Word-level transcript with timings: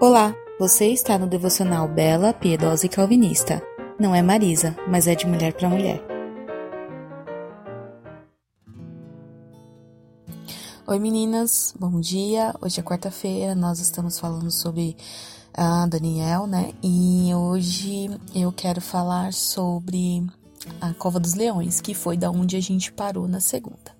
Olá, 0.00 0.32
você 0.60 0.92
está 0.92 1.18
no 1.18 1.26
devocional 1.26 1.88
Bela, 1.88 2.32
Piedosa 2.32 2.86
e 2.86 2.88
Calvinista. 2.88 3.60
Não 3.98 4.14
é 4.14 4.22
Marisa, 4.22 4.76
mas 4.86 5.08
é 5.08 5.14
de 5.16 5.26
mulher 5.26 5.52
para 5.54 5.68
mulher. 5.68 6.00
Oi 10.86 11.00
meninas, 11.00 11.74
bom 11.76 12.00
dia. 12.00 12.54
Hoje 12.62 12.78
é 12.78 12.82
quarta-feira, 12.82 13.56
nós 13.56 13.80
estamos 13.80 14.20
falando 14.20 14.52
sobre 14.52 14.96
a 15.52 15.84
Daniel, 15.88 16.46
né? 16.46 16.72
E 16.80 17.34
hoje 17.34 18.08
eu 18.32 18.52
quero 18.52 18.80
falar 18.80 19.32
sobre 19.32 20.24
a 20.80 20.94
Cova 20.94 21.18
dos 21.18 21.34
Leões, 21.34 21.80
que 21.80 21.92
foi 21.92 22.16
da 22.16 22.30
onde 22.30 22.56
a 22.56 22.60
gente 22.60 22.92
parou 22.92 23.26
na 23.26 23.40
segunda. 23.40 23.98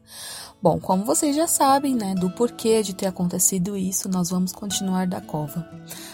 Bom, 0.60 0.80
como 0.80 1.04
vocês 1.04 1.36
já 1.36 1.46
sabem, 1.46 1.94
né, 1.94 2.16
do 2.16 2.30
porquê 2.30 2.82
de 2.82 2.92
ter 2.92 3.06
acontecido 3.06 3.76
isso, 3.76 4.08
nós 4.08 4.30
vamos 4.30 4.50
continuar 4.50 5.06
da 5.06 5.20
cova. 5.20 5.64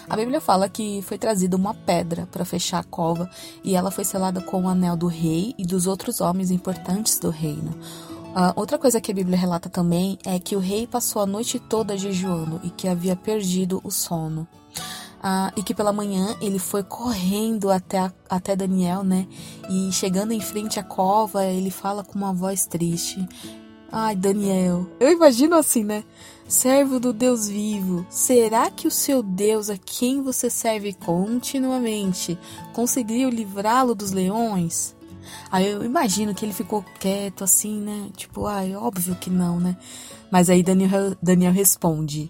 A 0.07 0.15
Bíblia 0.15 0.39
fala 0.39 0.69
que 0.69 1.01
foi 1.01 1.17
trazida 1.17 1.57
uma 1.57 1.73
pedra 1.73 2.27
para 2.31 2.45
fechar 2.45 2.77
a 2.77 2.83
cova 2.83 3.27
e 3.63 3.75
ela 3.75 3.89
foi 3.89 4.03
selada 4.03 4.41
com 4.41 4.61
o 4.61 4.67
anel 4.67 4.95
do 4.95 5.07
rei 5.07 5.55
e 5.57 5.65
dos 5.65 5.87
outros 5.87 6.21
homens 6.21 6.51
importantes 6.51 7.17
do 7.17 7.31
reino. 7.31 7.71
Uh, 8.35 8.53
outra 8.55 8.77
coisa 8.77 9.01
que 9.01 9.11
a 9.11 9.15
Bíblia 9.15 9.35
relata 9.35 9.67
também 9.67 10.19
é 10.23 10.37
que 10.37 10.55
o 10.55 10.59
rei 10.59 10.85
passou 10.85 11.23
a 11.23 11.25
noite 11.25 11.57
toda 11.57 11.97
jejuando 11.97 12.61
e 12.63 12.69
que 12.69 12.87
havia 12.87 13.15
perdido 13.15 13.81
o 13.83 13.89
sono. 13.89 14.47
Uh, 15.23 15.49
e 15.55 15.63
que 15.63 15.73
pela 15.73 15.91
manhã 15.91 16.35
ele 16.39 16.59
foi 16.59 16.83
correndo 16.83 17.71
até, 17.71 17.97
a, 17.97 18.11
até 18.29 18.55
Daniel, 18.55 19.03
né? 19.03 19.25
E 19.71 19.91
chegando 19.91 20.33
em 20.33 20.39
frente 20.39 20.79
à 20.79 20.83
cova, 20.83 21.45
ele 21.45 21.71
fala 21.71 22.03
com 22.03 22.13
uma 22.15 22.31
voz 22.31 22.67
triste: 22.67 23.27
Ai, 23.97 24.13
Daniel, 24.13 24.85
eu 24.99 25.09
imagino 25.09 25.55
assim, 25.55 25.81
né? 25.81 26.03
Servo 26.49 26.99
do 26.99 27.13
Deus 27.13 27.47
vivo, 27.47 28.05
será 28.09 28.69
que 28.69 28.89
o 28.89 28.91
seu 28.91 29.23
Deus, 29.23 29.69
a 29.69 29.77
quem 29.77 30.21
você 30.21 30.49
serve 30.49 30.91
continuamente, 30.91 32.37
conseguiu 32.73 33.29
livrá-lo 33.29 33.95
dos 33.95 34.11
leões? 34.11 34.93
Aí 35.49 35.71
eu 35.71 35.81
imagino 35.81 36.35
que 36.35 36.43
ele 36.43 36.51
ficou 36.51 36.83
quieto 36.99 37.45
assim, 37.45 37.79
né? 37.79 38.09
Tipo, 38.17 38.45
ai, 38.47 38.75
óbvio 38.75 39.15
que 39.15 39.29
não, 39.29 39.61
né? 39.61 39.77
Mas 40.29 40.49
aí 40.49 40.61
Daniel, 40.61 41.15
Daniel 41.23 41.53
responde: 41.53 42.29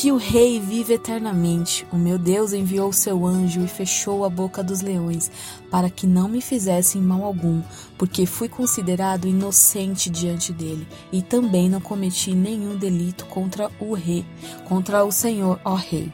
que 0.00 0.12
o 0.12 0.16
rei 0.16 0.60
vive 0.60 0.94
eternamente. 0.94 1.84
O 1.92 1.96
meu 1.96 2.16
Deus 2.16 2.52
enviou 2.52 2.92
seu 2.92 3.26
anjo 3.26 3.64
e 3.64 3.66
fechou 3.66 4.24
a 4.24 4.30
boca 4.30 4.62
dos 4.62 4.80
leões, 4.80 5.28
para 5.72 5.90
que 5.90 6.06
não 6.06 6.28
me 6.28 6.40
fizessem 6.40 7.02
mal 7.02 7.24
algum, 7.24 7.60
porque 7.98 8.24
fui 8.24 8.48
considerado 8.48 9.26
inocente 9.26 10.08
diante 10.08 10.52
dele, 10.52 10.86
e 11.10 11.20
também 11.20 11.68
não 11.68 11.80
cometi 11.80 12.32
nenhum 12.32 12.76
delito 12.76 13.26
contra 13.26 13.72
o 13.80 13.92
rei, 13.92 14.24
contra 14.68 15.04
o 15.04 15.10
Senhor, 15.10 15.58
ó 15.64 15.74
rei. 15.74 16.12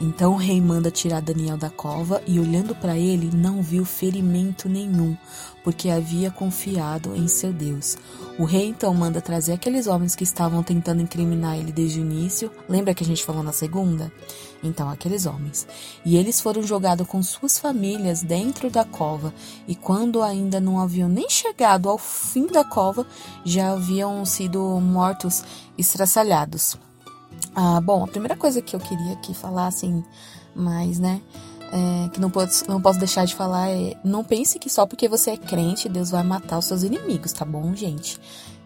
Então 0.00 0.34
o 0.34 0.36
rei 0.36 0.60
manda 0.60 0.92
tirar 0.92 1.20
Daniel 1.20 1.56
da 1.56 1.68
cova 1.68 2.22
e, 2.24 2.38
olhando 2.38 2.72
para 2.74 2.96
ele, 2.96 3.36
não 3.36 3.60
viu 3.60 3.84
ferimento 3.84 4.68
nenhum, 4.68 5.16
porque 5.64 5.90
havia 5.90 6.30
confiado 6.30 7.16
em 7.16 7.26
seu 7.26 7.52
Deus. 7.52 7.98
O 8.38 8.44
rei 8.44 8.66
então 8.66 8.94
manda 8.94 9.20
trazer 9.20 9.52
aqueles 9.52 9.88
homens 9.88 10.14
que 10.14 10.22
estavam 10.22 10.62
tentando 10.62 11.02
incriminar 11.02 11.58
ele 11.58 11.72
desde 11.72 11.98
o 11.98 12.02
início. 12.02 12.48
Lembra 12.68 12.94
que 12.94 13.02
a 13.02 13.06
gente 13.06 13.24
falou 13.24 13.42
na 13.42 13.52
segunda? 13.52 14.12
Então, 14.62 14.88
aqueles 14.88 15.26
homens. 15.26 15.66
E 16.04 16.16
eles 16.16 16.40
foram 16.40 16.62
jogados 16.62 17.06
com 17.06 17.20
suas 17.22 17.58
famílias 17.58 18.22
dentro 18.22 18.70
da 18.70 18.84
cova, 18.84 19.34
e 19.66 19.74
quando 19.74 20.22
ainda 20.22 20.60
não 20.60 20.80
haviam 20.80 21.08
nem 21.08 21.28
chegado 21.28 21.88
ao 21.88 21.98
fim 21.98 22.46
da 22.46 22.64
cova, 22.64 23.04
já 23.44 23.72
haviam 23.72 24.24
sido 24.24 24.60
mortos 24.80 25.44
estraçalhados. 25.76 26.76
Ah, 27.60 27.80
bom, 27.80 28.04
a 28.04 28.06
primeira 28.06 28.36
coisa 28.36 28.62
que 28.62 28.76
eu 28.76 28.78
queria 28.78 29.14
aqui 29.14 29.34
falar, 29.34 29.66
assim, 29.66 30.04
mais, 30.54 31.00
né, 31.00 31.20
é, 31.72 32.08
que 32.10 32.20
não 32.20 32.30
posso, 32.30 32.64
não 32.70 32.80
posso 32.80 33.00
deixar 33.00 33.24
de 33.24 33.34
falar 33.34 33.68
é: 33.70 33.96
não 34.04 34.22
pense 34.22 34.60
que 34.60 34.70
só 34.70 34.86
porque 34.86 35.08
você 35.08 35.32
é 35.32 35.36
crente, 35.36 35.88
Deus 35.88 36.12
vai 36.12 36.22
matar 36.22 36.58
os 36.58 36.66
seus 36.66 36.84
inimigos, 36.84 37.32
tá 37.32 37.44
bom, 37.44 37.74
gente? 37.74 38.16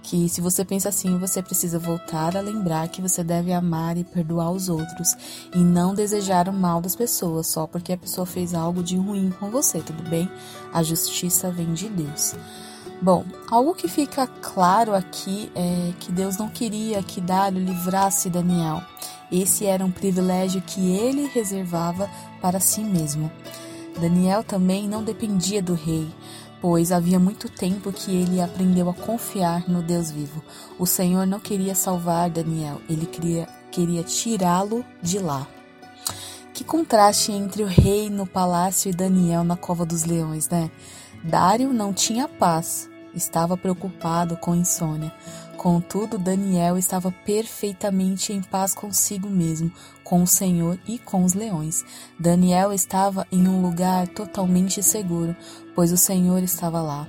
Que 0.03 0.28
se 0.28 0.42
você 0.42 0.62
pensa 0.62 0.91
assim, 0.91 1.16
você 1.19 1.42
precisa 1.42 1.78
voltar 1.78 2.36
a 2.36 2.42
lembrar 2.42 2.86
que 2.88 3.00
você 3.00 3.25
deve 3.25 3.50
amar 3.50 3.97
e 3.97 4.04
perdoar 4.04 4.50
os 4.50 4.69
outros 4.69 5.16
e 5.54 5.59
não 5.60 5.94
desejar 5.94 6.47
o 6.47 6.53
mal 6.53 6.82
das 6.82 6.94
pessoas 6.94 7.47
só 7.47 7.66
porque 7.66 7.94
a 7.94 7.97
pessoa 7.97 8.26
fez 8.26 8.53
algo 8.53 8.82
de 8.82 8.98
ruim 8.98 9.32
com 9.41 9.50
você, 9.50 9.80
tudo 9.80 10.03
bem? 10.03 10.30
A 10.70 10.82
justiça 10.82 11.50
vem 11.50 11.72
de 11.72 11.88
Deus. 11.88 12.34
Bom, 13.02 13.24
algo 13.50 13.74
que 13.74 13.88
fica 13.88 14.28
claro 14.28 14.94
aqui 14.94 15.50
é 15.56 15.92
que 15.98 16.12
Deus 16.12 16.36
não 16.36 16.48
queria 16.48 17.02
que 17.02 17.20
Dário 17.20 17.58
livrasse 17.58 18.30
Daniel. 18.30 18.80
Esse 19.28 19.66
era 19.66 19.84
um 19.84 19.90
privilégio 19.90 20.62
que 20.62 20.92
ele 20.92 21.26
reservava 21.26 22.08
para 22.41 22.60
si 22.60 22.80
mesmo. 22.80 23.28
Daniel 24.00 24.44
também 24.44 24.88
não 24.88 25.02
dependia 25.02 25.60
do 25.60 25.74
rei, 25.74 26.08
pois 26.60 26.92
havia 26.92 27.18
muito 27.18 27.48
tempo 27.48 27.92
que 27.92 28.14
ele 28.14 28.41
aprendeu 28.41 28.88
a 28.88 28.94
confiar 28.94 29.68
no 29.68 29.82
Deus 29.82 30.12
vivo. 30.12 30.41
O 30.78 30.86
Senhor 30.86 31.26
não 31.26 31.41
queria 31.41 31.74
salvar 31.74 32.30
Daniel, 32.30 32.80
ele 32.88 33.06
queria, 33.06 33.48
queria 33.72 34.04
tirá-lo 34.04 34.84
de 35.02 35.18
lá. 35.18 35.44
Que 36.54 36.62
contraste 36.62 37.32
entre 37.32 37.64
o 37.64 37.66
rei 37.66 38.08
no 38.08 38.28
palácio 38.28 38.91
e 38.91 38.94
Daniel 38.94 39.42
na 39.42 39.56
cova 39.56 39.84
dos 39.84 40.04
leões, 40.04 40.48
né? 40.48 40.70
Dário 41.24 41.72
não 41.72 41.92
tinha 41.92 42.26
paz, 42.26 42.91
estava 43.14 43.56
preocupado 43.56 44.36
com 44.36 44.54
insônia. 44.54 45.12
Contudo, 45.56 46.18
Daniel 46.18 46.76
estava 46.76 47.12
perfeitamente 47.24 48.32
em 48.32 48.42
paz 48.42 48.74
consigo 48.74 49.28
mesmo, 49.28 49.70
com 50.02 50.22
o 50.22 50.26
Senhor 50.26 50.78
e 50.86 50.98
com 50.98 51.24
os 51.24 51.34
leões. 51.34 51.84
Daniel 52.18 52.72
estava 52.72 53.26
em 53.30 53.46
um 53.46 53.62
lugar 53.62 54.08
totalmente 54.08 54.82
seguro, 54.82 55.36
pois 55.74 55.92
o 55.92 55.96
Senhor 55.96 56.42
estava 56.42 56.82
lá. 56.82 57.06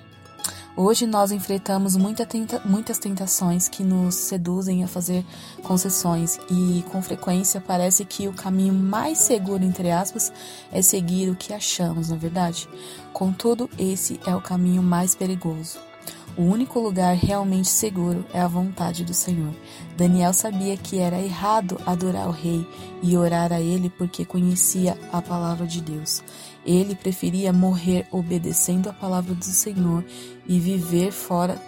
Hoje 0.75 1.05
nós 1.05 1.31
enfrentamos 1.31 1.95
muita 1.95 2.25
tenta 2.25 2.59
muitas 2.65 2.97
tentações 2.97 3.69
que 3.69 3.83
nos 3.83 4.15
seduzem 4.15 4.83
a 4.83 4.87
fazer 4.87 5.23
concessões 5.61 6.39
e 6.49 6.83
com 6.91 6.99
frequência 6.99 7.61
parece 7.61 8.03
que 8.03 8.27
o 8.27 8.33
caminho 8.33 8.73
mais 8.73 9.19
seguro, 9.19 9.63
entre 9.63 9.91
aspas, 9.91 10.33
é 10.71 10.81
seguir 10.81 11.29
o 11.29 11.35
que 11.35 11.53
achamos, 11.53 12.09
na 12.09 12.15
é 12.15 12.19
verdade. 12.19 12.67
Contudo, 13.13 13.69
esse 13.77 14.19
é 14.25 14.35
o 14.35 14.41
caminho 14.41 14.81
mais 14.81 15.13
perigoso. 15.13 15.92
O 16.35 16.41
único 16.41 16.79
lugar 16.79 17.15
realmente 17.15 17.67
seguro 17.67 18.25
é 18.33 18.41
a 18.41 18.47
vontade 18.47 19.05
do 19.05 19.13
Senhor. 19.13 19.53
Daniel 19.95 20.33
sabia 20.33 20.75
que 20.75 20.97
era 20.97 21.21
errado 21.21 21.79
adorar 21.85 22.27
o 22.27 22.31
rei 22.31 22.67
e 23.03 23.15
orar 23.15 23.53
a 23.53 23.61
ele 23.61 23.87
porque 23.89 24.25
conhecia 24.25 24.97
a 25.11 25.21
palavra 25.21 25.67
de 25.67 25.79
Deus. 25.79 26.23
Ele 26.65 26.95
preferia 26.95 27.53
morrer 27.53 28.07
obedecendo 28.11 28.89
a 28.89 28.93
palavra 28.93 29.35
do 29.35 29.45
Senhor 29.45 30.03
e 30.47 30.59
viver 30.59 31.11
fora 31.11 31.61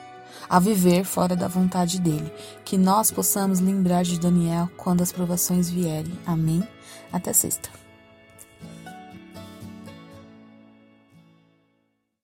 a 0.48 0.60
viver 0.60 1.04
fora 1.04 1.36
da 1.36 1.48
vontade 1.48 2.00
dele. 2.00 2.32
Que 2.64 2.78
nós 2.78 3.12
possamos 3.12 3.60
lembrar 3.60 4.04
de 4.04 4.20
Daniel 4.20 4.70
quando 4.78 5.02
as 5.02 5.12
provações 5.12 5.70
vierem. 5.70 6.14
Amém. 6.26 6.64
Até 7.12 7.34
sexta. 7.34 7.85